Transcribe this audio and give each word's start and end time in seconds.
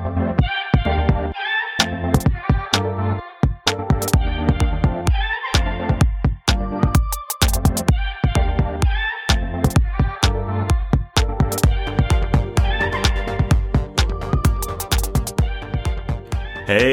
Hey, 0.00 0.06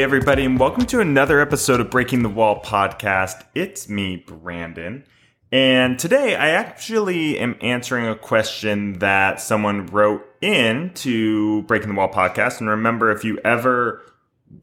everybody, 0.04 0.44
and 0.44 0.60
welcome 0.60 0.86
to 0.88 1.00
another 1.00 1.40
episode 1.40 1.80
of 1.80 1.90
Breaking 1.90 2.24
the 2.24 2.30
Wall 2.30 2.62
podcast. 2.62 3.46
It's 3.56 3.88
me, 3.88 4.18
Brandon. 4.18 5.06
And 5.52 5.98
today 5.98 6.36
I 6.36 6.50
actually 6.50 7.40
am 7.40 7.56
answering 7.62 8.06
a 8.06 8.16
question 8.16 9.00
that 9.00 9.40
someone 9.40 9.86
wrote 9.88 10.26
in 10.42 10.92
to 10.96 11.62
Breaking 11.64 11.90
the 11.90 11.96
Wall 11.96 12.12
podcast. 12.12 12.60
And 12.60 12.70
remember, 12.70 13.12
if 13.12 13.24
you 13.24 13.40
ever 13.46 14.02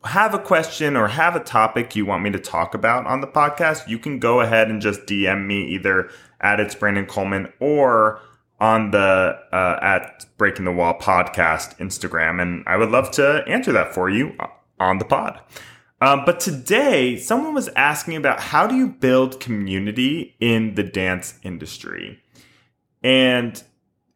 have 0.04 0.34
a 0.34 0.38
question 0.38 0.96
or 0.96 1.08
have 1.08 1.36
a 1.36 1.40
topic 1.40 1.96
you 1.96 2.04
want 2.06 2.22
me 2.22 2.30
to 2.30 2.38
talk 2.38 2.74
about 2.74 3.06
on 3.06 3.20
the 3.20 3.26
podcast, 3.26 3.88
you 3.88 3.98
can 3.98 4.18
go 4.18 4.40
ahead 4.40 4.68
and 4.68 4.80
just 4.80 5.02
DM 5.02 5.46
me 5.46 5.64
either 5.68 6.10
at 6.40 6.60
it's 6.60 6.74
Brandon 6.74 7.06
Coleman 7.06 7.52
or 7.60 8.20
on 8.60 8.90
the 8.90 9.38
uh, 9.52 9.78
at 9.80 10.26
Breaking 10.36 10.66
the 10.66 10.72
Wall 10.72 10.98
podcast 10.98 11.76
Instagram. 11.78 12.40
And 12.40 12.62
I 12.66 12.76
would 12.76 12.90
love 12.90 13.10
to 13.12 13.42
answer 13.46 13.72
that 13.72 13.94
for 13.94 14.10
you 14.10 14.36
on 14.78 14.98
the 14.98 15.04
pod. 15.04 15.40
Um, 16.00 16.22
but 16.26 16.40
today, 16.40 17.16
someone 17.16 17.54
was 17.54 17.68
asking 17.68 18.16
about 18.16 18.40
how 18.40 18.66
do 18.66 18.74
you 18.74 18.88
build 18.88 19.40
community 19.40 20.36
in 20.40 20.74
the 20.74 20.82
dance 20.82 21.38
industry? 21.42 22.20
And 23.02 23.62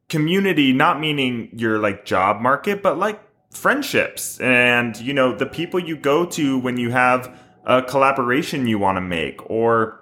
community, 0.09 0.73
not 0.73 1.01
meaning 1.01 1.51
your 1.53 1.79
like 1.79 2.05
job 2.05 2.41
market, 2.41 2.83
but 2.83 2.99
like 2.99 3.21
friendships 3.51 4.39
and, 4.41 4.97
you 4.99 5.13
know, 5.13 5.35
the 5.35 5.47
people 5.47 5.81
you 5.81 5.97
go 5.97 6.27
to 6.27 6.59
when 6.59 6.77
you 6.77 6.91
have 6.91 7.39
a 7.65 7.83
collaboration 7.83 8.67
you 8.67 8.79
want 8.79 8.97
to 8.97 9.01
make 9.01 9.49
or 9.51 10.01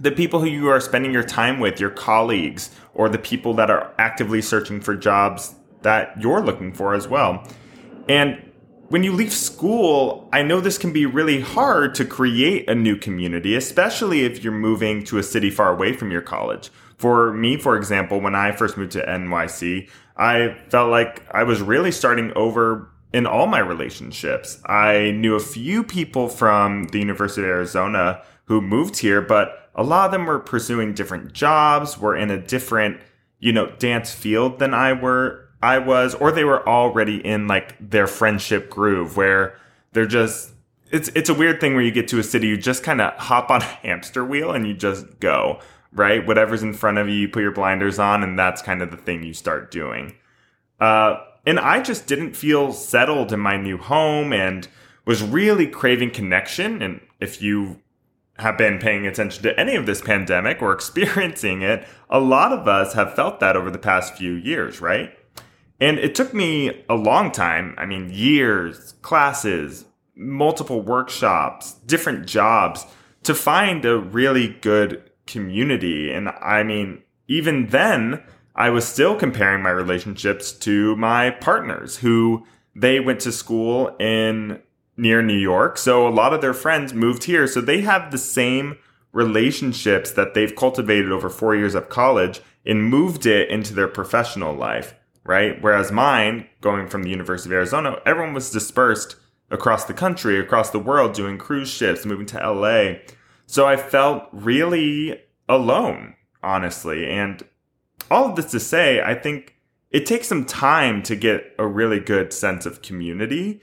the 0.00 0.10
people 0.10 0.40
who 0.40 0.46
you 0.46 0.68
are 0.68 0.80
spending 0.80 1.12
your 1.12 1.24
time 1.24 1.58
with, 1.58 1.80
your 1.80 1.90
colleagues, 1.90 2.70
or 2.94 3.08
the 3.08 3.18
people 3.18 3.54
that 3.54 3.70
are 3.70 3.92
actively 3.98 4.40
searching 4.40 4.80
for 4.80 4.94
jobs 4.94 5.54
that 5.82 6.20
you're 6.20 6.40
looking 6.40 6.72
for 6.72 6.94
as 6.94 7.08
well. 7.08 7.44
And 8.08 8.47
when 8.88 9.02
you 9.02 9.12
leave 9.12 9.32
school, 9.32 10.28
I 10.32 10.42
know 10.42 10.60
this 10.60 10.78
can 10.78 10.92
be 10.92 11.04
really 11.04 11.40
hard 11.40 11.94
to 11.96 12.04
create 12.04 12.68
a 12.70 12.74
new 12.74 12.96
community, 12.96 13.54
especially 13.54 14.24
if 14.24 14.42
you're 14.42 14.52
moving 14.52 15.04
to 15.04 15.18
a 15.18 15.22
city 15.22 15.50
far 15.50 15.72
away 15.72 15.92
from 15.92 16.10
your 16.10 16.22
college. 16.22 16.70
For 16.96 17.32
me, 17.32 17.58
for 17.58 17.76
example, 17.76 18.20
when 18.20 18.34
I 18.34 18.52
first 18.52 18.76
moved 18.76 18.92
to 18.92 19.06
NYC, 19.06 19.90
I 20.16 20.56
felt 20.68 20.90
like 20.90 21.22
I 21.32 21.44
was 21.44 21.60
really 21.60 21.92
starting 21.92 22.32
over 22.34 22.90
in 23.12 23.26
all 23.26 23.46
my 23.46 23.60
relationships. 23.60 24.60
I 24.66 25.12
knew 25.12 25.34
a 25.34 25.40
few 25.40 25.84
people 25.84 26.28
from 26.28 26.84
the 26.84 26.98
University 26.98 27.42
of 27.42 27.48
Arizona 27.48 28.22
who 28.46 28.60
moved 28.62 28.98
here, 28.98 29.20
but 29.20 29.70
a 29.74 29.82
lot 29.82 30.06
of 30.06 30.12
them 30.12 30.24
were 30.24 30.40
pursuing 30.40 30.94
different 30.94 31.34
jobs, 31.34 31.98
were 31.98 32.16
in 32.16 32.30
a 32.30 32.40
different, 32.40 33.00
you 33.38 33.52
know, 33.52 33.70
dance 33.78 34.12
field 34.12 34.58
than 34.58 34.72
I 34.72 34.94
were 34.94 35.47
I 35.62 35.78
was, 35.78 36.14
or 36.14 36.30
they 36.30 36.44
were 36.44 36.66
already 36.68 37.24
in 37.24 37.48
like 37.48 37.76
their 37.90 38.06
friendship 38.06 38.70
groove 38.70 39.16
where 39.16 39.56
they're 39.92 40.06
just, 40.06 40.52
it's, 40.90 41.08
it's 41.08 41.28
a 41.28 41.34
weird 41.34 41.60
thing 41.60 41.74
where 41.74 41.82
you 41.82 41.90
get 41.90 42.08
to 42.08 42.18
a 42.18 42.22
city, 42.22 42.48
you 42.48 42.56
just 42.56 42.82
kind 42.82 43.00
of 43.00 43.14
hop 43.14 43.50
on 43.50 43.62
a 43.62 43.64
hamster 43.64 44.24
wheel 44.24 44.52
and 44.52 44.66
you 44.66 44.74
just 44.74 45.20
go, 45.20 45.60
right? 45.92 46.26
Whatever's 46.26 46.62
in 46.62 46.74
front 46.74 46.98
of 46.98 47.08
you, 47.08 47.14
you 47.14 47.28
put 47.28 47.42
your 47.42 47.52
blinders 47.52 47.98
on 47.98 48.22
and 48.22 48.38
that's 48.38 48.62
kind 48.62 48.82
of 48.82 48.90
the 48.90 48.96
thing 48.96 49.22
you 49.22 49.34
start 49.34 49.70
doing. 49.70 50.14
Uh, 50.80 51.16
and 51.44 51.58
I 51.58 51.82
just 51.82 52.06
didn't 52.06 52.36
feel 52.36 52.72
settled 52.72 53.32
in 53.32 53.40
my 53.40 53.56
new 53.56 53.78
home 53.78 54.32
and 54.32 54.68
was 55.04 55.22
really 55.22 55.66
craving 55.66 56.10
connection. 56.10 56.82
And 56.82 57.00
if 57.18 57.40
you 57.40 57.80
have 58.36 58.56
been 58.56 58.78
paying 58.78 59.06
attention 59.06 59.42
to 59.42 59.58
any 59.58 59.74
of 59.74 59.86
this 59.86 60.00
pandemic 60.00 60.62
or 60.62 60.72
experiencing 60.74 61.62
it, 61.62 61.86
a 62.10 62.20
lot 62.20 62.52
of 62.52 62.68
us 62.68 62.94
have 62.94 63.14
felt 63.14 63.40
that 63.40 63.56
over 63.56 63.70
the 63.70 63.78
past 63.78 64.14
few 64.14 64.32
years, 64.32 64.80
right? 64.80 65.17
And 65.80 65.98
it 65.98 66.14
took 66.14 66.34
me 66.34 66.84
a 66.88 66.94
long 66.94 67.30
time. 67.30 67.74
I 67.78 67.86
mean, 67.86 68.10
years, 68.10 68.94
classes, 69.02 69.84
multiple 70.16 70.82
workshops, 70.82 71.74
different 71.86 72.26
jobs 72.26 72.84
to 73.22 73.34
find 73.34 73.84
a 73.84 73.98
really 73.98 74.48
good 74.60 75.10
community. 75.26 76.12
And 76.12 76.28
I 76.28 76.62
mean, 76.62 77.02
even 77.28 77.68
then, 77.68 78.22
I 78.56 78.70
was 78.70 78.88
still 78.88 79.14
comparing 79.14 79.62
my 79.62 79.70
relationships 79.70 80.50
to 80.50 80.96
my 80.96 81.30
partners 81.30 81.98
who 81.98 82.44
they 82.74 82.98
went 82.98 83.20
to 83.20 83.32
school 83.32 83.94
in 84.00 84.60
near 84.96 85.22
New 85.22 85.38
York. 85.38 85.78
So 85.78 86.08
a 86.08 86.10
lot 86.10 86.32
of 86.32 86.40
their 86.40 86.54
friends 86.54 86.92
moved 86.92 87.24
here. 87.24 87.46
So 87.46 87.60
they 87.60 87.82
have 87.82 88.10
the 88.10 88.18
same 88.18 88.78
relationships 89.12 90.10
that 90.12 90.34
they've 90.34 90.54
cultivated 90.54 91.12
over 91.12 91.28
four 91.28 91.54
years 91.54 91.76
of 91.76 91.88
college 91.88 92.40
and 92.66 92.82
moved 92.82 93.26
it 93.26 93.48
into 93.48 93.74
their 93.74 93.88
professional 93.88 94.54
life 94.54 94.94
right? 95.28 95.60
Whereas 95.60 95.92
mine, 95.92 96.48
going 96.62 96.88
from 96.88 97.02
the 97.02 97.10
University 97.10 97.50
of 97.50 97.52
Arizona, 97.52 98.00
everyone 98.06 98.32
was 98.32 98.50
dispersed 98.50 99.16
across 99.50 99.84
the 99.84 99.92
country, 99.92 100.40
across 100.40 100.70
the 100.70 100.78
world, 100.78 101.12
doing 101.12 101.36
cruise 101.36 101.68
ships, 101.68 102.06
moving 102.06 102.24
to 102.26 102.38
LA. 102.38 102.94
So 103.44 103.66
I 103.66 103.76
felt 103.76 104.24
really 104.32 105.20
alone, 105.46 106.14
honestly. 106.42 107.06
And 107.06 107.42
all 108.10 108.30
of 108.30 108.36
this 108.36 108.50
to 108.52 108.58
say, 108.58 109.02
I 109.02 109.14
think 109.14 109.54
it 109.90 110.06
takes 110.06 110.28
some 110.28 110.46
time 110.46 111.02
to 111.02 111.14
get 111.14 111.54
a 111.58 111.66
really 111.66 112.00
good 112.00 112.32
sense 112.32 112.64
of 112.64 112.80
community 112.80 113.60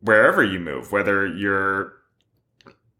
wherever 0.00 0.42
you 0.42 0.58
move, 0.58 0.90
whether 0.90 1.26
you're 1.26 1.94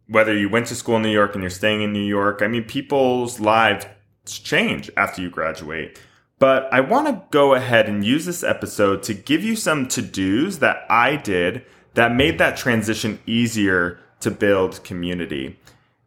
whether 0.07 0.37
you 0.37 0.49
went 0.49 0.67
to 0.67 0.75
school 0.77 0.97
in 0.97 1.03
New 1.03 1.09
York 1.09 1.35
and 1.35 1.43
you're 1.43 1.51
staying 1.51 1.83
in 1.83 1.93
New 1.93 2.05
York. 2.05 2.43
I 2.43 2.47
mean, 2.47 2.65
people's 2.65 3.41
lives 3.41 3.87
change 4.25 4.89
after 4.97 5.21
you 5.23 5.31
graduate. 5.31 5.99
But 6.43 6.75
I 6.75 6.81
want 6.81 7.07
to 7.07 7.23
go 7.31 7.55
ahead 7.55 7.89
and 7.89 8.05
use 8.05 8.27
this 8.27 8.43
episode 8.43 9.05
to 9.05 9.15
give 9.15 9.45
you 9.45 9.55
some 9.55 9.87
to 9.87 10.03
dos 10.03 10.59
that 10.59 10.85
I 10.91 11.15
did 11.15 11.65
that 11.95 12.17
made 12.17 12.39
that 12.39 12.57
transition 12.57 13.21
easier 13.27 14.01
to 14.19 14.33
build 14.33 14.83
community. 14.83 15.61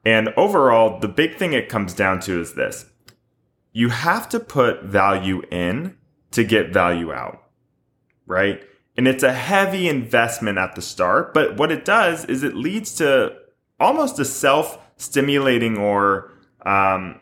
And 0.03 0.33
overall, 0.35 0.99
the 0.99 1.07
big 1.07 1.37
thing 1.37 1.53
it 1.53 1.69
comes 1.69 1.93
down 1.93 2.19
to 2.23 2.41
is 2.41 2.53
this 2.55 2.87
you 3.71 3.87
have 3.87 4.27
to 4.27 4.41
put 4.41 4.83
value 4.83 5.41
in 5.51 5.95
to 6.31 6.43
get 6.43 6.73
value 6.73 7.13
out, 7.13 7.41
right? 8.25 8.61
And 8.97 9.07
it's 9.07 9.23
a 9.23 9.31
heavy 9.31 9.87
investment 9.87 10.57
at 10.57 10.75
the 10.75 10.81
start, 10.81 11.33
but 11.33 11.55
what 11.55 11.71
it 11.71 11.85
does 11.85 12.25
is 12.25 12.43
it 12.43 12.57
leads 12.57 12.93
to 12.95 13.37
almost 13.79 14.19
a 14.19 14.25
self 14.25 14.79
stimulating 14.97 15.77
or 15.77 16.33
um, 16.65 17.21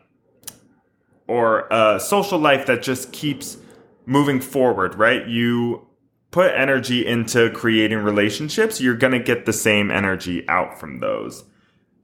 or 1.28 1.68
a 1.72 2.00
social 2.00 2.40
life 2.40 2.66
that 2.66 2.82
just 2.82 3.12
keeps 3.12 3.58
moving 4.06 4.42
forward, 4.42 4.96
right? 4.96 5.28
You 5.28 5.88
put 6.32 6.54
energy 6.56 7.06
into 7.06 7.50
creating 7.52 8.00
relationships, 8.00 8.82
you're 8.82 8.98
going 8.98 9.14
to 9.14 9.20
get 9.20 9.46
the 9.46 9.54
same 9.54 9.92
energy 9.92 10.48
out 10.50 10.80
from 10.80 11.00
those. 11.00 11.44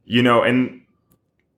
You 0.06 0.24
know, 0.24 0.44
and 0.44 0.81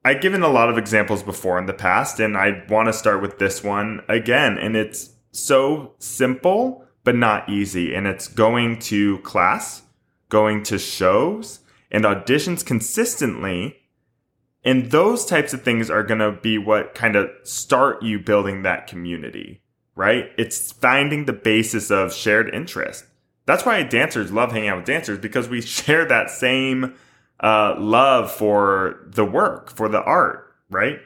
I've 0.04 0.22
given 0.22 0.42
a 0.42 0.50
lot 0.50 0.70
of 0.70 0.78
examples 0.78 1.22
before 1.22 1.60
in 1.60 1.68
the 1.68 1.74
past, 1.74 2.20
and 2.20 2.36
I 2.36 2.64
want 2.70 2.88
to 2.88 2.94
start 2.94 3.22
with 3.22 3.40
this 3.40 3.64
one 3.64 4.02
again. 4.10 4.58
And 4.58 4.76
it's 4.76 5.12
so 5.32 5.94
simple, 6.00 6.86
but 7.04 7.16
not 7.16 7.50
easy. 7.50 7.94
And 7.94 8.08
it's 8.08 8.28
going 8.28 8.80
to 8.80 9.20
class, 9.20 9.84
going 10.30 10.64
to 10.64 10.80
shows, 10.80 11.60
and 11.92 12.04
auditions 12.04 12.66
consistently 12.66 13.81
and 14.64 14.92
those 14.92 15.26
types 15.26 15.54
of 15.54 15.64
things 15.64 15.90
are 15.90 16.04
going 16.04 16.20
to 16.20 16.32
be 16.32 16.58
what 16.58 16.94
kind 16.94 17.16
of 17.16 17.30
start 17.44 18.04
you 18.04 18.20
building 18.20 18.62
that 18.62 18.88
community, 18.88 19.62
right? 19.96 20.30
It's 20.38 20.72
finding 20.72 21.26
the 21.26 21.34
basis 21.34 21.90
of 21.90 22.14
shared 22.14 22.54
interest. 22.54 23.06
That's 23.46 23.66
why 23.66 23.82
dancers 23.84 24.32
love 24.32 24.52
hanging 24.52 24.70
out 24.70 24.78
with 24.78 24.86
dancers 24.86 25.18
because 25.18 25.50
we 25.50 25.62
share 25.62 26.06
that 26.06 26.30
same 26.30 26.94
uh, 27.40 27.76
love 27.80 28.32
for 28.32 29.04
the 29.08 29.26
work, 29.26 29.76
for 29.76 29.90
the 29.90 30.02
art, 30.04 30.54
right? 30.70 31.00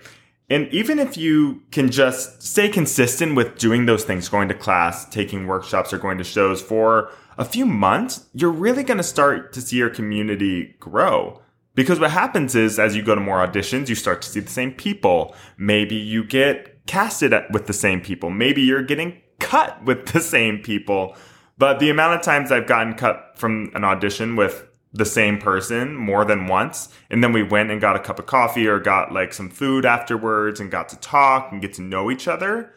And 0.49 0.67
even 0.67 0.99
if 0.99 1.17
you 1.17 1.63
can 1.71 1.89
just 1.89 2.43
stay 2.43 2.69
consistent 2.69 3.35
with 3.35 3.57
doing 3.57 3.85
those 3.85 4.03
things, 4.03 4.29
going 4.29 4.47
to 4.49 4.53
class, 4.53 5.05
taking 5.09 5.47
workshops, 5.47 5.91
or 5.91 5.97
going 5.97 6.19
to 6.19 6.23
shows 6.23 6.61
for 6.61 7.09
a 7.37 7.45
few 7.45 7.65
months, 7.65 8.27
you're 8.33 8.51
really 8.51 8.83
going 8.83 8.97
to 8.97 9.03
start 9.03 9.53
to 9.53 9.61
see 9.61 9.77
your 9.77 9.89
community 9.89 10.75
grow. 10.79 11.41
Because 11.75 11.99
what 11.99 12.11
happens 12.11 12.55
is, 12.55 12.79
as 12.79 12.95
you 12.95 13.03
go 13.03 13.15
to 13.15 13.21
more 13.21 13.45
auditions, 13.45 13.89
you 13.89 13.95
start 13.95 14.21
to 14.23 14.29
see 14.29 14.39
the 14.39 14.49
same 14.49 14.71
people. 14.71 15.35
Maybe 15.57 15.95
you 15.95 16.23
get 16.23 16.85
casted 16.87 17.33
with 17.51 17.67
the 17.67 17.73
same 17.73 18.01
people. 18.01 18.29
Maybe 18.29 18.61
you're 18.61 18.81
getting 18.81 19.21
cut 19.39 19.83
with 19.85 20.07
the 20.07 20.21
same 20.21 20.59
people. 20.59 21.15
But 21.57 21.79
the 21.79 21.89
amount 21.89 22.15
of 22.15 22.21
times 22.21 22.51
I've 22.51 22.67
gotten 22.67 22.95
cut 22.95 23.33
from 23.35 23.71
an 23.75 23.83
audition 23.83 24.35
with 24.35 24.67
the 24.91 25.05
same 25.05 25.37
person 25.37 25.93
more 25.95 26.23
than 26.23 26.47
once, 26.47 26.87
and 27.09 27.21
then 27.21 27.33
we 27.33 27.43
went 27.43 27.69
and 27.69 27.81
got 27.81 27.97
a 27.97 27.99
cup 27.99 28.17
of 28.17 28.25
coffee 28.25 28.65
or 28.65 28.79
got 28.79 29.11
like 29.11 29.33
some 29.33 29.49
food 29.49 29.85
afterwards 29.85 30.61
and 30.61 30.71
got 30.71 30.87
to 30.89 30.95
talk 30.97 31.51
and 31.51 31.61
get 31.61 31.73
to 31.73 31.81
know 31.81 32.09
each 32.09 32.29
other, 32.29 32.73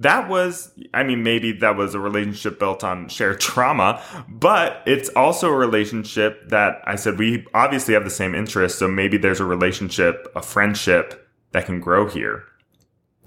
that 0.00 0.30
was, 0.30 0.72
I 0.94 1.02
mean, 1.02 1.22
maybe 1.22 1.52
that 1.52 1.76
was 1.76 1.94
a 1.94 2.00
relationship 2.00 2.58
built 2.58 2.82
on 2.82 3.08
shared 3.08 3.40
trauma, 3.40 4.02
but 4.28 4.82
it's 4.86 5.10
also 5.10 5.48
a 5.48 5.56
relationship 5.56 6.48
that 6.48 6.80
I 6.84 6.96
said 6.96 7.18
we 7.18 7.46
obviously 7.54 7.94
have 7.94 8.04
the 8.04 8.10
same 8.10 8.34
interests. 8.34 8.78
So 8.78 8.88
maybe 8.88 9.18
there's 9.18 9.40
a 9.40 9.44
relationship, 9.44 10.26
a 10.34 10.42
friendship 10.42 11.28
that 11.52 11.66
can 11.66 11.80
grow 11.80 12.08
here. 12.08 12.44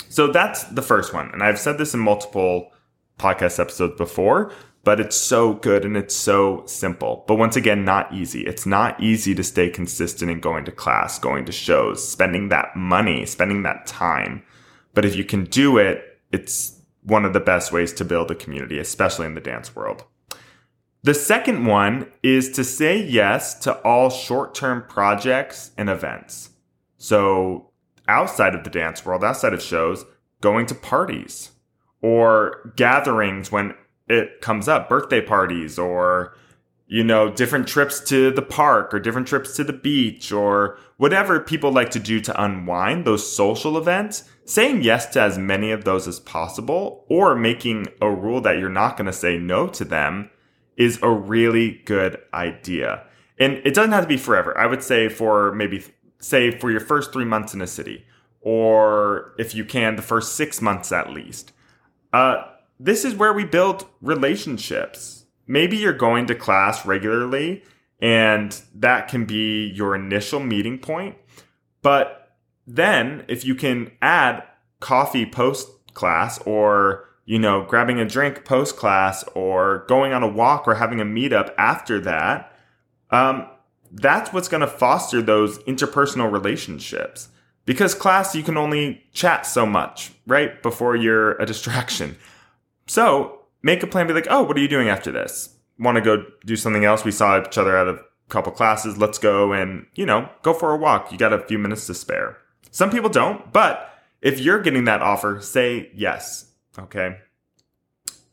So 0.10 0.28
that's 0.28 0.64
the 0.66 0.81
first 0.81 1.14
one. 1.14 1.30
And 1.31 1.44
I've 1.44 1.60
said 1.60 1.78
this 1.78 1.94
in 1.94 2.00
multiple 2.00 2.72
podcast 3.20 3.60
episodes 3.60 3.96
before, 3.96 4.52
but 4.84 5.00
it's 5.00 5.16
so 5.16 5.54
good 5.54 5.86
and 5.86 5.96
it's 5.96 6.16
so 6.16 6.64
simple. 6.66 7.24
But 7.28 7.36
once 7.36 7.56
again, 7.56 7.86
not 7.86 8.12
easy. 8.12 8.42
It's 8.42 8.66
not 8.66 9.00
easy 9.00 9.36
to 9.36 9.44
stay 9.44 9.70
consistent 9.70 10.31
in 10.31 10.40
going 10.40 10.66
to 10.66 10.72
class, 10.72 11.20
going 11.20 11.46
to 11.46 11.52
shows, 11.52 12.08
spending 12.08 12.50
that 12.50 12.75
money, 12.75 13.28
spending 13.28 13.62
that 13.64 13.86
time. 13.86 14.44
But 14.96 15.06
if 15.06 15.16
you 15.16 15.24
can 15.24 15.46
do 15.46 15.78
it, 15.78 16.12
it's 16.33 16.81
one 17.03 17.24
of 17.24 17.33
the 17.33 17.39
best 17.39 17.71
ways 17.71 17.94
to 17.94 18.03
build 18.03 18.31
a 18.31 18.35
community, 18.35 18.80
especially 18.80 19.25
in 19.25 19.35
the 19.35 19.41
dance 19.41 19.75
world. 19.75 20.03
The 21.03 21.13
second 21.13 21.65
one 21.65 22.12
is 22.24 22.50
to 22.53 22.63
say 22.63 23.01
yes 23.01 23.53
to 23.59 23.74
all 23.81 24.09
short 24.09 24.56
term 24.56 24.83
projects 24.88 25.71
and 25.77 25.89
events. 25.89 26.50
So, 26.97 27.69
outside 28.07 28.56
of 28.56 28.63
the 28.63 28.69
dance 28.69 29.06
world, 29.06 29.24
outside 29.24 29.53
of 29.53 29.62
shows, 29.62 30.06
going 30.41 30.65
to 30.68 30.75
parties 30.75 31.51
or 32.01 32.74
gatherings 32.75 33.51
when 33.51 33.75
it 34.07 34.41
comes 34.41 34.68
up, 34.68 34.89
birthday 34.89 35.21
parties 35.21 35.77
or 35.77 36.36
you 36.88 37.03
know, 37.03 37.31
different 37.31 37.68
trips 37.68 38.00
to 38.01 38.31
the 38.31 38.41
park 38.41 38.94
or 38.94 39.00
different 39.00 39.27
trips 39.27 39.56
to 39.56 39.63
the 39.63 39.74
beach 39.74 40.31
or 40.31 40.77
whatever 40.97 41.39
people 41.39 41.71
like 41.71 41.89
to 41.91 42.00
do 42.00 42.19
to 42.19 42.44
unwind, 42.44 43.06
those 43.06 43.35
social 43.35 43.77
events, 43.77 44.30
saying 44.45 44.83
yes 44.83 45.06
to 45.07 45.21
as 45.21 45.38
many 45.38 45.71
of 45.71 45.85
those 45.85 46.07
as 46.07 46.19
possible 46.19 47.06
or 47.09 47.35
making 47.35 47.88
a 48.01 48.09
rule 48.09 48.41
that 48.41 48.59
you're 48.59 48.69
not 48.69 48.97
going 48.97 49.06
to 49.06 49.13
say 49.13 49.38
no 49.38 49.68
to 49.68 49.85
them 49.85 50.30
is 50.75 51.00
a 51.01 51.09
really 51.09 51.81
good 51.85 52.19
idea. 52.33 53.03
And 53.39 53.53
it 53.65 53.74
doesn't 53.74 53.91
have 53.91 54.03
to 54.03 54.07
be 54.07 54.18
forever. 54.18 54.57
I 54.57 54.68
would 54.68 54.83
say 54.83 55.09
for 55.09 55.53
maybe, 55.53 55.83
say, 56.19 56.51
for 56.51 56.69
your 56.69 56.79
first 56.79 57.13
three 57.13 57.25
months 57.25 57.53
in 57.53 57.62
a 57.62 57.68
city, 57.68 58.06
or 58.41 59.33
if 59.39 59.56
you 59.56 59.63
can, 59.63 59.95
the 59.95 60.01
first 60.01 60.36
six 60.36 60.62
months 60.62 60.91
at 60.91 61.09
least. 61.09 61.53
Uh, 62.12 62.44
this 62.79 63.06
is 63.06 63.15
where 63.15 63.33
we 63.33 63.45
build 63.45 63.88
relationships 64.01 65.23
maybe 65.48 65.78
you're 65.78 65.94
going 65.94 66.25
to 66.28 66.36
class 66.36 66.86
regularly 66.86 67.63
and 68.00 68.62
that 68.75 69.07
can 69.07 69.25
be 69.25 69.68
your 69.69 69.95
initial 69.95 70.40
meeting 70.40 70.78
point. 70.78 71.16
But 71.81 72.36
then 72.66 73.25
if 73.28 73.45
you 73.45 73.56
can 73.56 73.92
add 74.01 74.44
coffee 74.80 75.25
post 75.25 75.69
class 75.94 76.40
or 76.40 77.07
you 77.25 77.40
know, 77.40 77.63
grabbing 77.63 78.00
a 78.00 78.06
drink 78.06 78.44
post 78.45 78.75
class 78.75 79.24
or 79.34 79.86
going 79.88 80.13
on 80.13 80.24
a 80.24 80.28
walk 80.28 80.68
or 80.68 80.75
having 80.75 81.00
a 81.00 81.06
meetup 81.06 81.54
after 81.57 82.00
that, 82.01 82.51
um, 83.12 83.48
that's 83.92 84.34
what's 84.34 84.48
going 84.48 84.62
to 84.62 84.68
foster 84.68 85.22
those 85.22 85.60
interpersonal 85.60 86.31
relationships. 86.31 87.30
Because 87.66 87.94
class, 87.94 88.36
you 88.36 88.44
can 88.44 88.57
only 88.57 89.06
chat 89.13 89.46
so 89.46 89.66
much, 89.66 90.12
right? 90.28 90.62
Before 90.62 90.96
you're 90.96 91.34
a 91.34 91.46
distraction. 91.46 92.18
So 92.88 93.43
make 93.63 93.81
a 93.81 93.88
plan. 93.88 94.06
Be 94.06 94.13
like, 94.13 94.27
oh, 94.30 94.44
what 94.44 94.56
are 94.56 94.62
you 94.62 94.68
doing 94.68 94.89
after 94.89 95.12
this? 95.12 95.56
Want 95.80 95.95
to 95.95 96.01
go 96.01 96.25
do 96.45 96.56
something 96.56 96.86
else? 96.86 97.04
We 97.04 97.12
saw 97.12 97.42
each 97.42 97.57
other 97.57 97.75
at 97.75 97.88
a 97.88 98.00
couple 98.30 98.51
classes. 98.51 98.98
Let's 98.98 99.18
go 99.18 99.51
and, 99.54 99.88
you 99.95 100.06
know, 100.06 100.30
go 100.44 100.54
for 100.54 100.71
a 100.71 100.77
walk. 100.77 101.12
You 101.12 101.18
got 101.18 101.33
a 101.33 101.39
few 101.39 101.57
minutes 101.57 101.88
to 101.88 101.95
spare. 101.95 102.38
Some 102.69 102.92
people 102.92 103.10
don't, 103.10 103.51
but 103.51 103.89
if 104.21 104.39
you're 104.39 104.62
getting 104.62 104.86
that 104.86 105.01
offer, 105.01 105.39
say 105.42 105.89
yes. 105.95 106.51
Okay. 106.77 107.18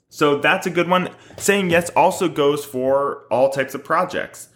So 0.09 0.38
that's 0.38 0.67
a 0.67 0.71
good 0.71 0.88
one. 0.88 1.09
Saying 1.38 1.71
yes 1.71 1.88
also 1.91 2.29
goes 2.29 2.65
for 2.65 3.25
all 3.31 3.49
types 3.49 3.75
of 3.75 3.85
projects. 3.85 4.50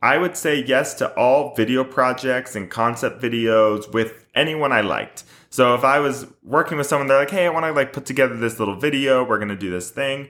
I 0.00 0.16
would 0.18 0.36
say 0.36 0.62
yes 0.64 0.94
to 0.94 1.12
all 1.14 1.54
video 1.54 1.82
projects 1.82 2.54
and 2.54 2.70
concept 2.70 3.20
videos 3.20 3.92
with 3.92 4.26
anyone 4.34 4.72
I 4.72 4.80
liked. 4.80 5.24
So 5.50 5.74
if 5.74 5.82
I 5.82 5.98
was 5.98 6.26
working 6.44 6.78
with 6.78 6.86
someone, 6.86 7.08
they're 7.08 7.18
like, 7.18 7.30
"Hey, 7.30 7.46
I 7.46 7.50
want 7.50 7.66
to 7.66 7.72
like 7.72 7.92
put 7.92 8.06
together 8.06 8.36
this 8.36 8.58
little 8.58 8.76
video. 8.76 9.24
We're 9.24 9.38
to 9.38 9.56
do 9.56 9.70
this 9.70 9.90
thing." 9.90 10.28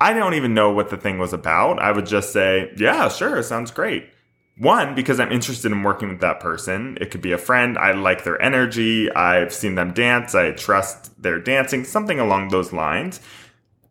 I 0.00 0.12
don't 0.12 0.34
even 0.34 0.54
know 0.54 0.72
what 0.72 0.90
the 0.90 0.96
thing 0.96 1.18
was 1.18 1.32
about. 1.32 1.78
I 1.78 1.92
would 1.92 2.06
just 2.06 2.32
say, 2.32 2.72
"Yeah, 2.76 3.08
sure, 3.08 3.42
sounds 3.42 3.70
great." 3.70 4.10
One, 4.56 4.94
because 4.94 5.18
I'm 5.18 5.32
interested 5.32 5.72
in 5.72 5.82
working 5.82 6.08
with 6.08 6.20
that 6.20 6.40
person. 6.40 6.96
It 7.00 7.10
could 7.10 7.20
be 7.20 7.32
a 7.32 7.38
friend. 7.38 7.76
I 7.76 7.92
like 7.92 8.22
their 8.24 8.40
energy. 8.40 9.12
I've 9.12 9.52
seen 9.52 9.74
them 9.74 9.92
dance. 9.92 10.34
I 10.34 10.52
trust 10.52 11.22
their 11.22 11.40
dancing, 11.40 11.84
something 11.84 12.20
along 12.20 12.48
those 12.48 12.72
lines. 12.72 13.20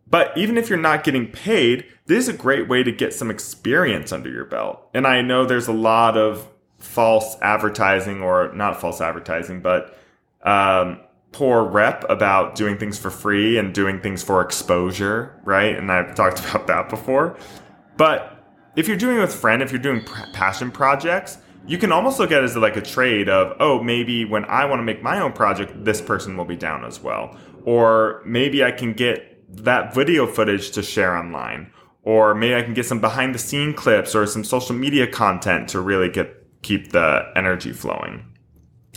But 0.10 0.38
even 0.38 0.58
if 0.58 0.70
you're 0.70 0.80
not 0.80 1.04
getting 1.04 1.28
paid, 1.28 1.86
this 2.06 2.28
is 2.28 2.36
a 2.36 2.38
great 2.38 2.68
way 2.68 2.84
to 2.84 2.92
get 2.92 3.14
some 3.14 3.32
experience 3.32 4.12
under 4.12 4.30
your 4.30 4.46
belt. 4.46 4.90
And 4.94 5.08
I 5.08 5.22
know 5.22 5.46
there's 5.46 5.68
a 5.68 5.74
lot 5.74 6.18
of 6.18 6.48
false 6.78 7.38
advertising 7.42 8.22
or 8.22 8.52
not 8.54 8.80
false 8.80 9.00
advertising, 9.00 9.62
but 9.62 9.98
um, 10.44 11.00
poor 11.32 11.64
rep 11.64 12.06
about 12.10 12.56
doing 12.56 12.78
things 12.78 12.98
for 12.98 13.10
free 13.10 13.58
and 13.58 13.74
doing 13.74 14.02
things 14.02 14.22
for 14.22 14.42
exposure, 14.42 15.40
right? 15.46 15.78
And 15.78 15.92
I've 15.92 16.14
talked 16.16 16.40
about 16.50 16.68
that 16.68 16.90
before. 16.90 17.38
But 17.96 18.38
if 18.76 18.88
you're 18.88 18.98
doing 18.98 19.18
it 19.18 19.22
with 19.22 19.34
friend, 19.34 19.62
if 19.62 19.72
you're 19.72 19.82
doing 19.82 20.04
passion 20.34 20.72
projects, 20.72 21.38
you 21.66 21.78
can 21.78 21.92
almost 21.94 22.20
look 22.20 22.32
at 22.32 22.40
it 22.40 22.44
as 22.44 22.58
like 22.58 22.76
a 22.76 22.82
trade 22.82 23.30
of, 23.30 23.56
oh, 23.60 23.82
maybe 23.82 24.26
when 24.26 24.44
I 24.46 24.66
want 24.66 24.80
to 24.80 24.84
make 24.84 25.02
my 25.02 25.20
own 25.20 25.32
project, 25.32 25.86
this 25.86 26.02
person 26.02 26.36
will 26.36 26.46
be 26.46 26.58
down 26.58 26.84
as 26.84 27.00
well. 27.00 27.38
Or 27.64 28.22
maybe 28.26 28.64
I 28.64 28.72
can 28.72 28.92
get 28.92 29.30
that 29.64 29.94
video 29.94 30.28
footage 30.28 30.72
to 30.72 30.84
share 30.84 31.16
online. 31.16 31.72
Or 32.04 32.36
maybe 32.36 32.56
I 32.56 32.62
can 32.62 32.74
get 32.74 32.86
some 32.86 33.00
behind 33.00 33.34
the 33.34 33.40
scene 33.40 33.74
clips 33.74 34.14
or 34.14 34.28
some 34.28 34.44
social 34.44 34.76
media 34.76 35.08
content 35.08 35.70
to 35.70 35.80
really 35.80 36.10
get 36.10 36.62
keep 36.62 36.92
the 36.92 37.32
energy 37.36 37.74
flowing. 37.74 38.26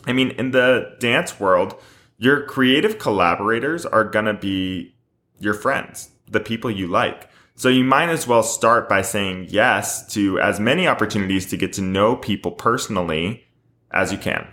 I 0.06 0.12
mean, 0.12 0.30
in 0.32 0.52
the 0.52 0.96
dance 1.00 1.40
world, 1.40 1.80
your 2.18 2.44
creative 2.44 2.98
collaborators 2.98 3.84
are 3.84 4.04
going 4.04 4.24
to 4.24 4.34
be 4.34 4.96
your 5.38 5.54
friends, 5.54 6.10
the 6.30 6.40
people 6.40 6.70
you 6.70 6.86
like. 6.86 7.28
So 7.56 7.68
you 7.68 7.84
might 7.84 8.08
as 8.08 8.26
well 8.26 8.42
start 8.42 8.88
by 8.88 9.02
saying 9.02 9.46
yes 9.48 10.06
to 10.14 10.38
as 10.40 10.60
many 10.60 10.86
opportunities 10.86 11.46
to 11.46 11.56
get 11.56 11.72
to 11.74 11.82
know 11.82 12.16
people 12.16 12.52
personally 12.52 13.44
as 13.90 14.12
you 14.12 14.18
can. 14.18 14.46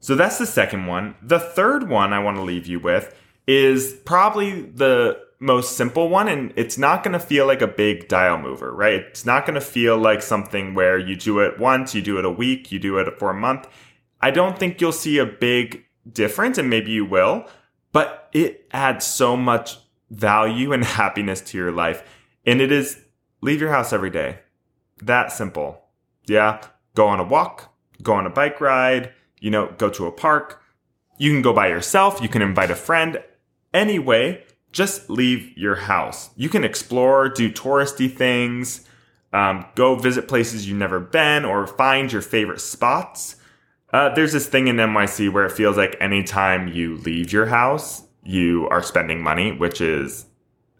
So 0.00 0.14
that's 0.14 0.38
the 0.38 0.46
second 0.46 0.86
one. 0.86 1.14
The 1.22 1.38
third 1.38 1.88
one 1.88 2.12
I 2.12 2.18
want 2.18 2.36
to 2.36 2.42
leave 2.42 2.66
you 2.66 2.80
with 2.80 3.14
is 3.46 3.94
probably 4.04 4.62
the 4.62 5.18
most 5.40 5.76
simple 5.76 6.10
one 6.10 6.28
and 6.28 6.52
it's 6.54 6.76
not 6.76 7.02
going 7.02 7.14
to 7.14 7.18
feel 7.18 7.46
like 7.46 7.62
a 7.62 7.66
big 7.66 8.08
dial 8.08 8.38
mover, 8.38 8.72
right? 8.72 9.00
It's 9.00 9.24
not 9.24 9.46
going 9.46 9.54
to 9.54 9.60
feel 9.60 9.96
like 9.96 10.22
something 10.22 10.74
where 10.74 10.98
you 10.98 11.16
do 11.16 11.40
it 11.40 11.58
once, 11.58 11.94
you 11.94 12.02
do 12.02 12.18
it 12.18 12.26
a 12.26 12.30
week, 12.30 12.70
you 12.70 12.78
do 12.78 12.98
it 12.98 13.18
for 13.18 13.30
a 13.30 13.34
month. 13.34 13.66
I 14.20 14.30
don't 14.30 14.58
think 14.58 14.80
you'll 14.80 14.92
see 14.92 15.16
a 15.18 15.24
big 15.24 15.86
difference 16.10 16.58
and 16.58 16.68
maybe 16.68 16.90
you 16.90 17.06
will, 17.06 17.48
but 17.90 18.28
it 18.32 18.68
adds 18.70 19.06
so 19.06 19.34
much 19.34 19.78
value 20.10 20.72
and 20.72 20.84
happiness 21.00 21.40
to 21.40 21.58
your 21.58 21.72
life. 21.72 22.02
And 22.44 22.60
it 22.60 22.70
is 22.70 23.00
leave 23.40 23.60
your 23.60 23.70
house 23.70 23.94
every 23.94 24.10
day. 24.10 24.40
That 25.02 25.32
simple. 25.32 25.82
Yeah. 26.26 26.60
Go 26.94 27.06
on 27.06 27.20
a 27.20 27.24
walk, 27.24 27.72
go 28.02 28.12
on 28.12 28.26
a 28.26 28.30
bike 28.30 28.60
ride, 28.60 29.12
you 29.40 29.50
know, 29.50 29.72
go 29.78 29.88
to 29.88 30.06
a 30.06 30.12
park. 30.12 30.60
You 31.16 31.32
can 31.32 31.40
go 31.40 31.52
by 31.52 31.68
yourself. 31.68 32.20
You 32.20 32.28
can 32.28 32.42
invite 32.42 32.70
a 32.70 32.76
friend. 32.76 33.22
Anyway, 33.72 34.44
just 34.72 35.10
leave 35.10 35.56
your 35.56 35.74
house. 35.74 36.30
You 36.36 36.48
can 36.48 36.64
explore, 36.64 37.28
do 37.28 37.50
touristy 37.50 38.12
things, 38.12 38.86
um, 39.32 39.66
go 39.74 39.96
visit 39.96 40.28
places 40.28 40.68
you've 40.68 40.78
never 40.78 41.00
been, 41.00 41.44
or 41.44 41.66
find 41.66 42.12
your 42.12 42.22
favorite 42.22 42.60
spots. 42.60 43.36
Uh, 43.92 44.14
there's 44.14 44.32
this 44.32 44.46
thing 44.46 44.68
in 44.68 44.76
NYC 44.76 45.32
where 45.32 45.44
it 45.44 45.52
feels 45.52 45.76
like 45.76 45.96
anytime 46.00 46.68
you 46.68 46.96
leave 46.98 47.32
your 47.32 47.46
house, 47.46 48.04
you 48.22 48.68
are 48.68 48.82
spending 48.82 49.22
money, 49.22 49.52
which 49.52 49.80
is 49.80 50.26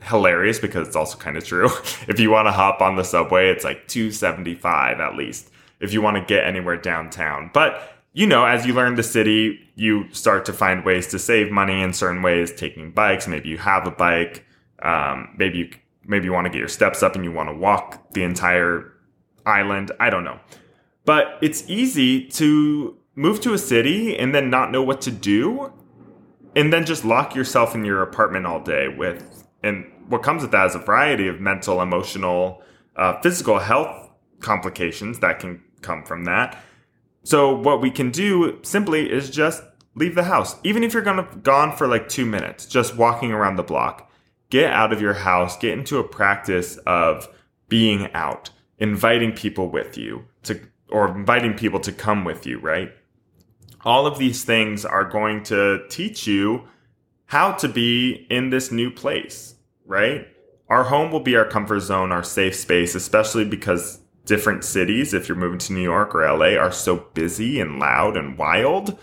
hilarious 0.03 0.59
because 0.59 0.87
it's 0.87 0.97
also 0.97 1.19
kind 1.19 1.37
of 1.37 1.45
true. 1.45 1.67
if 2.09 2.19
you 2.21 2.31
want 2.31 2.47
to 2.47 2.53
hop 2.53 2.81
on 2.81 2.97
the 2.97 3.05
subway, 3.05 3.51
it's 3.51 3.65
like 3.65 3.89
275 3.89 5.01
at 5.01 5.17
least 5.17 5.51
if 5.81 5.93
you 5.93 6.03
want 6.03 6.17
to 6.17 6.23
get 6.23 6.45
anywhere 6.45 6.77
downtown. 6.77 7.51
But 7.53 8.00
you 8.13 8.27
know, 8.27 8.45
as 8.45 8.67
you 8.67 8.75
learn 8.75 8.97
the 8.97 9.03
city, 9.03 9.61
you 9.77 10.13
start 10.13 10.45
to 10.47 10.53
find 10.53 10.85
ways 10.85 11.07
to 11.09 11.19
save 11.19 11.51
money 11.51 11.81
in 11.81 11.93
certain 11.93 12.23
ways, 12.23 12.53
taking 12.53 12.91
bikes. 12.91 13.29
Maybe 13.29 13.49
you 13.49 13.59
have 13.59 13.87
a 13.87 13.91
bike. 13.91 14.45
Um, 14.83 15.35
maybe 15.37 15.59
you, 15.59 15.71
maybe 16.05 16.25
you 16.25 16.33
want 16.33 16.47
to 16.47 16.51
get 16.51 16.59
your 16.59 16.69
steps 16.69 17.03
up 17.03 17.15
and 17.15 17.25
you 17.25 17.33
want 17.33 17.49
to 17.49 17.55
walk 17.55 18.13
the 18.13 18.25
entire 18.25 18.93
island. 19.47 19.93
I 20.01 20.11
don't 20.11 20.25
know. 20.25 20.41
But 21.05 21.39
it's 21.41 21.69
easy 21.69 22.27
to 22.31 22.97
move 23.15 23.41
to 23.43 23.55
a 23.55 23.59
city 23.59 24.17
and 24.17 24.35
then 24.35 24.51
not 24.51 24.73
know 24.73 24.83
what 24.83 25.01
to 25.03 25.11
do 25.11 25.73
and 26.57 26.73
then 26.73 26.85
just 26.85 27.05
lock 27.05 27.35
yourself 27.35 27.75
in 27.75 27.85
your 27.85 28.03
apartment 28.03 28.47
all 28.47 28.61
day 28.61 28.89
with 28.89 29.47
and 29.63 29.85
what 30.09 30.23
comes 30.23 30.43
with 30.43 30.51
that 30.51 30.67
is 30.67 30.75
a 30.75 30.79
variety 30.79 31.29
of 31.29 31.41
mental 31.41 31.81
emotional 31.83 32.63
uh, 32.97 33.21
physical 33.21 33.59
health 33.59 34.11
complications 34.41 35.21
that 35.21 35.39
can 35.39 35.63
come 35.83 36.05
from 36.05 36.25
that 36.25 36.63
so 37.23 37.55
what 37.55 37.81
we 37.81 37.91
can 37.91 38.11
do 38.11 38.59
simply 38.63 39.11
is 39.11 39.31
just 39.31 39.63
leave 39.95 40.15
the 40.15 40.25
house. 40.25 40.57
Even 40.65 40.83
if 40.83 40.93
you're 40.93 41.03
gonna 41.03 41.29
gone 41.43 41.77
for 41.77 41.87
like 41.87 42.09
two 42.09 42.27
minutes, 42.27 42.67
just 42.67 42.97
walking 42.97 43.33
around 43.33 43.57
the 43.57 43.63
block. 43.63 44.11
Get 44.49 44.73
out 44.73 44.93
of 44.93 45.01
your 45.01 45.15
house, 45.15 45.57
get 45.57 45.79
into 45.79 45.99
a 45.99 46.05
practice 46.05 46.77
of 46.79 47.29
being 47.69 48.13
out, 48.15 48.51
inviting 48.79 49.33
people 49.33 49.69
with 49.69 49.97
you 49.97 50.25
to 50.43 50.61
or 50.89 51.17
inviting 51.17 51.55
people 51.55 51.79
to 51.81 51.93
come 51.93 52.25
with 52.25 52.47
you, 52.47 52.59
right? 52.59 52.93
All 53.85 54.07
of 54.07 54.19
these 54.19 54.45
things 54.45 54.85
are 54.85 55.05
going 55.05 55.45
to 55.45 55.85
teach 55.89 56.27
you 56.27 56.65
how 57.27 57.53
to 57.53 57.69
be 57.69 58.27
in 58.29 58.51
this 58.51 58.73
new 58.73 58.91
place, 58.91 59.55
right? 59.87 60.27
Our 60.69 60.85
home 60.85 61.13
will 61.13 61.21
be 61.21 61.37
our 61.37 61.45
comfort 61.45 61.81
zone, 61.81 62.11
our 62.11 62.25
safe 62.25 62.57
space, 62.57 62.95
especially 62.95 63.45
because 63.45 64.01
different 64.31 64.65
cities, 64.65 65.13
if 65.13 65.29
you're 65.29 65.37
moving 65.37 65.59
to 65.59 65.73
New 65.73 65.83
York 65.83 66.15
or 66.15 66.23
LA, 66.23 66.57
are 66.57 66.73
so 66.73 67.09
busy 67.13 67.61
and 67.61 67.79
loud 67.79 68.17
and 68.17 68.39
wild 68.39 68.97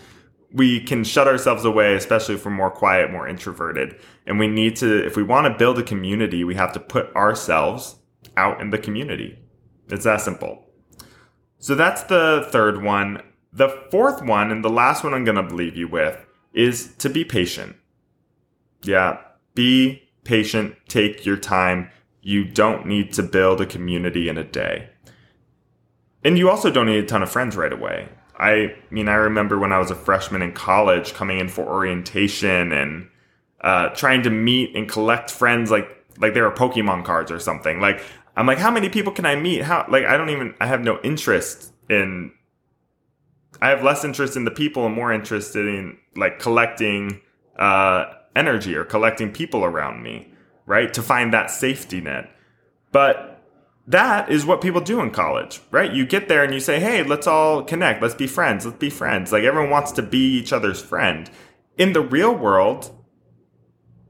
we 0.52 0.80
can 0.80 1.04
shut 1.04 1.28
ourselves 1.28 1.64
away, 1.64 1.94
especially 1.94 2.34
if 2.34 2.44
we're 2.44 2.50
more 2.50 2.70
quiet, 2.70 3.10
more 3.10 3.28
introverted. 3.28 3.96
And 4.26 4.38
we 4.38 4.48
need 4.48 4.76
to, 4.76 5.04
if 5.04 5.16
we 5.16 5.22
want 5.22 5.46
to 5.46 5.58
build 5.58 5.78
a 5.78 5.82
community, 5.82 6.44
we 6.44 6.54
have 6.54 6.72
to 6.72 6.80
put 6.80 7.14
ourselves 7.14 7.96
out 8.36 8.60
in 8.60 8.70
the 8.70 8.78
community. 8.78 9.38
It's 9.88 10.04
that 10.04 10.20
simple. 10.20 10.66
So 11.58 11.74
that's 11.74 12.04
the 12.04 12.48
third 12.50 12.82
one. 12.82 13.22
The 13.52 13.68
fourth 13.90 14.22
one, 14.22 14.50
and 14.50 14.64
the 14.64 14.70
last 14.70 15.04
one 15.04 15.12
I'm 15.12 15.24
going 15.24 15.48
to 15.48 15.54
leave 15.54 15.76
you 15.76 15.88
with, 15.88 16.24
is 16.52 16.94
to 16.96 17.08
be 17.08 17.24
patient. 17.24 17.76
Yeah, 18.82 19.18
be 19.54 20.08
patient, 20.24 20.76
take 20.88 21.26
your 21.26 21.36
time. 21.36 21.90
You 22.22 22.44
don't 22.44 22.86
need 22.86 23.12
to 23.14 23.22
build 23.22 23.60
a 23.60 23.66
community 23.66 24.28
in 24.28 24.38
a 24.38 24.44
day. 24.44 24.90
And 26.24 26.36
you 26.36 26.50
also 26.50 26.70
don't 26.70 26.86
need 26.86 27.04
a 27.04 27.06
ton 27.06 27.22
of 27.22 27.30
friends 27.30 27.56
right 27.56 27.72
away. 27.72 28.08
I 28.38 28.76
mean, 28.90 29.08
I 29.08 29.14
remember 29.14 29.58
when 29.58 29.72
I 29.72 29.78
was 29.78 29.90
a 29.90 29.94
freshman 29.94 30.42
in 30.42 30.52
college 30.52 31.14
coming 31.14 31.38
in 31.38 31.48
for 31.48 31.64
orientation 31.66 32.72
and 32.72 33.08
uh, 33.60 33.88
trying 33.90 34.22
to 34.22 34.30
meet 34.30 34.76
and 34.76 34.88
collect 34.88 35.30
friends 35.30 35.70
like 35.70 35.88
like 36.20 36.34
they 36.34 36.40
were 36.40 36.50
Pokemon 36.50 37.04
cards 37.04 37.30
or 37.30 37.38
something. 37.38 37.80
Like 37.80 38.02
I'm 38.36 38.46
like, 38.46 38.58
how 38.58 38.70
many 38.70 38.88
people 38.88 39.12
can 39.12 39.26
I 39.26 39.34
meet? 39.34 39.62
How 39.62 39.84
like 39.88 40.04
I 40.04 40.16
don't 40.16 40.30
even 40.30 40.54
I 40.60 40.66
have 40.66 40.82
no 40.82 41.00
interest 41.02 41.72
in. 41.88 42.32
I 43.60 43.70
have 43.70 43.82
less 43.82 44.04
interest 44.04 44.36
in 44.36 44.44
the 44.44 44.52
people 44.52 44.86
and 44.86 44.94
more 44.94 45.12
interested 45.12 45.66
in 45.66 45.98
like 46.14 46.38
collecting 46.38 47.20
uh, 47.58 48.04
energy 48.36 48.76
or 48.76 48.84
collecting 48.84 49.32
people 49.32 49.64
around 49.64 50.02
me, 50.02 50.32
right? 50.66 50.92
To 50.94 51.02
find 51.02 51.32
that 51.32 51.50
safety 51.50 52.00
net. 52.00 52.30
But 52.92 53.37
that 53.88 54.30
is 54.30 54.44
what 54.44 54.60
people 54.60 54.82
do 54.82 55.00
in 55.00 55.10
college, 55.10 55.62
right? 55.70 55.92
You 55.92 56.04
get 56.04 56.28
there 56.28 56.44
and 56.44 56.52
you 56.52 56.60
say, 56.60 56.78
hey, 56.78 57.02
let's 57.02 57.26
all 57.26 57.64
connect. 57.64 58.02
Let's 58.02 58.14
be 58.14 58.26
friends. 58.26 58.66
Let's 58.66 58.78
be 58.78 58.90
friends. 58.90 59.32
Like 59.32 59.44
everyone 59.44 59.70
wants 59.70 59.92
to 59.92 60.02
be 60.02 60.18
each 60.18 60.52
other's 60.52 60.80
friend. 60.80 61.30
In 61.78 61.94
the 61.94 62.02
real 62.02 62.34
world, 62.34 62.94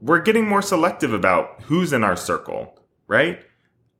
we're 0.01 0.21
getting 0.21 0.47
more 0.47 0.61
selective 0.61 1.13
about 1.13 1.61
who's 1.63 1.93
in 1.93 2.03
our 2.03 2.17
circle, 2.17 2.77
right? 3.07 3.41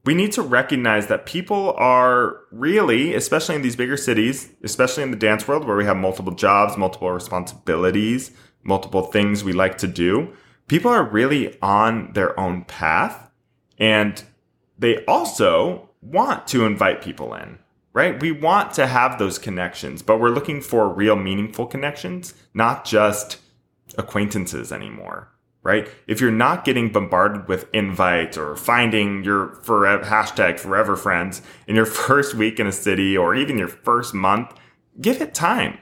We 0.03 0.13
need 0.13 0.33
to 0.33 0.41
recognize 0.41 1.07
that 1.07 1.25
people 1.25 1.73
are 1.77 2.41
really, 2.51 3.15
especially 3.15 3.55
in 3.55 3.61
these 3.61 3.77
bigger 3.77 3.97
cities, 3.97 4.49
especially 4.63 5.03
in 5.03 5.11
the 5.11 5.17
dance 5.17 5.47
world 5.47 5.65
where 5.65 5.77
we 5.77 5.85
have 5.85 5.97
multiple 5.97 6.33
jobs, 6.33 6.77
multiple 6.77 7.11
responsibilities, 7.11 8.31
multiple 8.63 9.03
things 9.03 9.45
we 9.45 9.53
like 9.53 9.77
to 9.77 9.87
do, 9.87 10.33
people 10.67 10.91
are 10.91 11.03
really 11.03 11.57
on 11.61 12.11
their 12.13 12.37
own 12.37 12.65
path. 12.65 13.29
And 13.77 14.21
they 14.79 15.03
also 15.05 15.89
want 16.01 16.47
to 16.47 16.65
invite 16.65 17.01
people 17.01 17.35
in, 17.35 17.59
right? 17.93 18.19
We 18.19 18.31
want 18.31 18.73
to 18.73 18.87
have 18.87 19.19
those 19.19 19.37
connections, 19.37 20.01
but 20.01 20.19
we're 20.19 20.29
looking 20.29 20.61
for 20.61 20.91
real 20.91 21.17
meaningful 21.17 21.67
connections, 21.67 22.33
not 22.53 22.85
just 22.85 23.39
acquaintances 23.97 24.71
anymore, 24.71 25.31
right? 25.63 25.89
If 26.07 26.21
you're 26.21 26.31
not 26.31 26.63
getting 26.63 26.91
bombarded 26.91 27.49
with 27.49 27.69
invites 27.73 28.37
or 28.37 28.55
finding 28.55 29.23
your 29.23 29.55
forever, 29.63 30.05
hashtag 30.05 30.59
forever 30.59 30.95
friends 30.95 31.41
in 31.67 31.75
your 31.75 31.85
first 32.07 32.33
week 32.33 32.59
in 32.59 32.67
a 32.67 32.71
city 32.71 33.17
or 33.17 33.35
even 33.35 33.57
your 33.57 33.67
first 33.67 34.13
month, 34.13 34.53
give 35.01 35.21
it 35.21 35.33
time. 35.33 35.77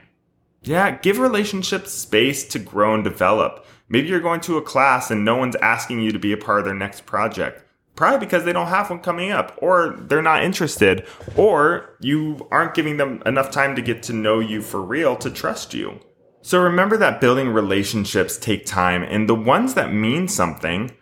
Yeah, 0.62 0.90
give 0.90 1.20
relationships 1.20 1.92
space 1.92 2.42
to 2.48 2.58
grow 2.58 2.94
and 2.94 3.04
develop. 3.04 3.64
Maybe 3.88 4.08
you're 4.08 4.18
going 4.18 4.40
to 4.42 4.56
a 4.56 4.62
class 4.62 5.08
and 5.08 5.24
no 5.24 5.36
one's 5.36 5.54
asking 5.56 6.00
you 6.00 6.10
to 6.10 6.18
be 6.18 6.32
a 6.32 6.36
part 6.36 6.58
of 6.58 6.64
their 6.64 6.74
next 6.74 7.06
project 7.06 7.64
probably 7.98 8.24
because 8.24 8.44
they 8.44 8.52
don't 8.52 8.68
have 8.68 8.88
one 8.88 9.00
coming 9.00 9.32
up 9.32 9.58
or 9.60 9.96
they're 10.02 10.22
not 10.22 10.44
interested 10.44 11.04
or 11.34 11.96
you 11.98 12.46
aren't 12.52 12.72
giving 12.72 12.96
them 12.96 13.20
enough 13.26 13.50
time 13.50 13.74
to 13.74 13.82
get 13.82 14.04
to 14.04 14.12
know 14.12 14.38
you 14.38 14.62
for 14.62 14.80
real 14.80 15.16
to 15.16 15.28
trust 15.28 15.74
you. 15.74 15.98
So 16.40 16.62
remember 16.62 16.96
that 16.98 17.20
building 17.20 17.48
relationships 17.48 18.38
take 18.38 18.64
time 18.64 19.02
and 19.02 19.28
the 19.28 19.34
ones 19.34 19.74
that 19.74 19.92
mean 19.92 20.28
something 20.28 20.92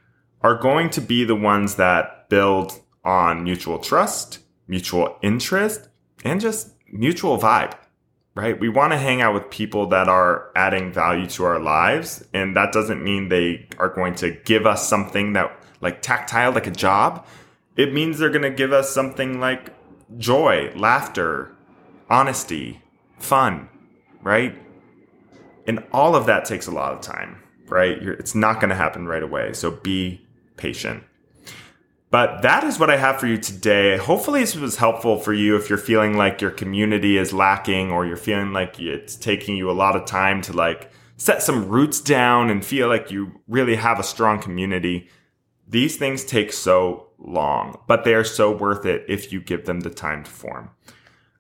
are 0.41 0.55
going 0.55 0.89
to 0.89 1.03
be 1.03 1.23
the 1.23 1.37
ones 1.37 1.75
that 1.75 2.31
build 2.31 2.81
on 3.05 3.45
mutual 3.45 3.79
trust, 3.79 4.39
mutual 4.67 5.19
interest, 5.21 5.91
and 6.25 6.41
just 6.41 6.73
mutual 6.91 7.37
vibe, 7.37 7.75
right? 8.35 8.59
We 8.59 8.71
want 8.71 8.95
to 8.95 8.99
hang 8.99 9.21
out 9.21 9.35
with 9.35 9.51
people 9.51 9.87
that 9.89 10.09
are 10.09 10.51
adding 10.57 10.95
value 10.95 11.27
to 11.27 11.45
our 11.45 11.61
lives. 11.61 12.25
And 12.33 12.57
that 12.57 12.73
doesn't 12.73 13.05
mean 13.05 13.29
they 13.29 13.69
are 13.79 13.91
going 13.91 14.15
to 14.15 14.31
give 14.47 14.65
us 14.65 14.89
something 14.89 15.35
that 15.35 15.61
like 15.81 16.03
tactile, 16.03 16.53
like 16.53 16.67
a 16.67 16.71
job, 16.71 17.27
it 17.77 17.93
means 17.93 18.19
they're 18.19 18.31
going 18.31 18.43
to 18.43 18.51
give 18.51 18.73
us 18.73 18.91
something 18.91 19.41
like 19.41 19.73
joy, 20.19 20.73
laughter, 20.75 21.53
honesty, 22.09 22.81
fun, 23.19 23.69
right? 24.23 24.57
And 25.67 25.85
all 25.93 26.15
of 26.15 26.27
that 26.27 26.45
takes 26.45 26.67
a 26.67 26.71
lot 26.71 26.93
of 26.93 27.01
time, 27.01 27.43
right? 27.69 28.01
You're, 28.01 28.15
it's 28.15 28.35
not 28.35 28.61
going 28.61 28.71
to 28.71 28.77
happen 28.77 29.07
right 29.07 29.23
away. 29.23 29.53
So 29.53 29.71
be 29.71 30.27
patient. 30.57 31.03
But 32.11 32.43
that 32.43 32.63
is 32.65 32.79
what 32.79 32.89
I 32.89 32.97
have 32.97 33.19
for 33.19 33.27
you 33.27 33.37
today. 33.37 33.97
Hopefully, 33.97 34.41
this 34.41 34.55
was 34.55 34.77
helpful 34.77 35.19
for 35.19 35.33
you 35.33 35.57
if 35.57 35.69
you're 35.69 35.77
feeling 35.77 36.17
like 36.17 36.41
your 36.41 36.53
community 36.53 37.19
is 37.19 37.33
lacking 37.33 37.91
or 37.91 38.07
you're 38.07 38.17
feeling 38.17 38.53
like 38.53 38.79
it's 38.79 39.17
taking 39.17 39.57
you 39.57 39.71
a 39.71 39.73
lot 39.73 39.97
of 39.97 40.05
time 40.05 40.41
to 40.43 40.53
like 40.53 40.91
set 41.17 41.43
some 41.43 41.69
roots 41.69 42.01
down 42.01 42.49
and 42.49 42.65
feel 42.65 42.89
like 42.89 43.11
you 43.11 43.33
really 43.49 43.75
have 43.75 43.99
a 43.99 44.05
strong 44.05 44.41
community. 44.41 45.09
These 45.69 45.97
things 45.97 46.25
take 46.25 46.53
so 46.53 47.09
long, 47.19 47.79
but 47.87 48.05
they 48.05 48.15
are 48.15 48.25
so 48.25 48.55
worth 48.55 48.87
it 48.87 49.05
if 49.09 49.33
you 49.33 49.41
give 49.41 49.67
them 49.67 49.81
the 49.81 49.91
time 49.91 50.25
to 50.25 50.31
form. 50.31 50.71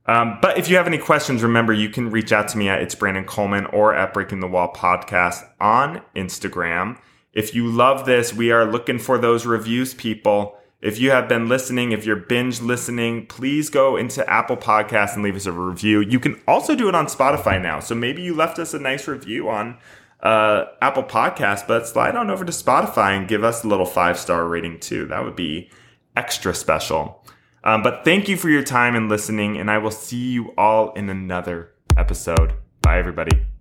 Um, 0.06 0.38
but 0.40 0.56
if 0.56 0.68
you 0.68 0.76
have 0.76 0.87
any 0.87 0.99
questions, 0.99 1.42
remember 1.42 1.73
you 1.73 1.88
can 1.88 2.11
reach 2.11 2.33
out 2.33 2.49
to 2.49 2.59
me 2.59 2.68
at 2.68 2.80
It's 2.80 2.95
Brandon 2.95 3.25
Coleman 3.25 3.66
or 3.66 3.95
at 3.95 4.14
Breaking 4.14 4.40
the 4.40 4.47
Wall 4.47 4.73
Podcast 4.73 5.49
on 5.61 6.02
Instagram. 6.14 6.99
If 7.33 7.54
you 7.54 7.66
love 7.66 8.06
this, 8.06 8.33
we 8.33 8.50
are 8.50 8.64
looking 8.64 8.99
for 8.99 9.18
those 9.18 9.47
reviews, 9.47 9.95
people. 9.95 10.56
If 10.80 11.00
you 11.00 11.11
have 11.11 11.28
been 11.28 11.49
listening, 11.49 11.92
if 11.92 12.06
you're 12.06 12.16
binge 12.16 12.61
listening, 12.61 13.26
please 13.26 13.68
go 13.68 13.97
into 13.97 14.28
Apple 14.30 14.56
Podcasts 14.56 15.14
and 15.14 15.25
leave 15.25 15.35
us 15.35 15.47
a 15.47 15.52
review. 15.52 16.00
You 16.00 16.21
can 16.21 16.40
also 16.47 16.76
do 16.76 16.88
it 16.88 16.95
on 16.95 17.06
Spotify 17.06 17.61
now. 17.61 17.80
So 17.80 17.95
maybe 17.95 18.23
you 18.23 18.35
left 18.35 18.59
us 18.59 18.75
a 18.75 18.78
nice 18.78 19.09
review 19.09 19.49
on 19.49 19.78
uh, 20.21 20.65
Apple 20.81 21.03
Podcast, 21.03 21.67
but 21.67 21.87
slide 21.87 22.17
on 22.17 22.31
over 22.31 22.45
to 22.45 22.53
Spotify 22.53 23.17
and 23.17 23.29
give 23.29 23.45
us 23.45 23.65
a 23.65 23.69
little 23.69 23.87
five 23.87 24.19
star 24.19 24.47
rating 24.47 24.81
too. 24.81 25.07
That 25.07 25.25
would 25.25 25.37
be 25.37 25.71
extra 26.17 26.55
special. 26.55 27.25
Um, 27.65 27.83
but 27.83 28.05
thank 28.05 28.29
you 28.29 28.37
for 28.37 28.49
your 28.49 28.63
time 28.63 28.95
and 28.95 29.09
listening, 29.09 29.59
and 29.59 29.71
I 29.71 29.79
will 29.79 29.91
see 29.91 30.31
you 30.31 30.53
all 30.57 30.93
in 30.93 31.09
another 31.09 31.73
episode. 31.97 32.55
Bye, 32.81 32.99
everybody. 32.99 33.56